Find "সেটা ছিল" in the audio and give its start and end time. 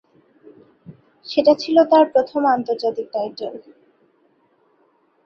1.25-1.77